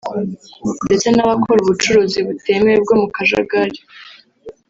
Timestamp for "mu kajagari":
3.01-3.79